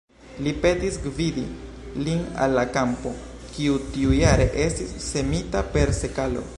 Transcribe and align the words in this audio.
Li 0.45 0.51
petis 0.61 0.95
gvidi 1.03 1.43
lin 2.07 2.23
al 2.45 2.57
la 2.61 2.65
kampo, 2.79 3.13
kiu 3.53 3.77
tiujare 3.97 4.53
estis 4.69 4.97
semita 5.09 5.63
per 5.77 5.99
sekalo. 6.05 6.49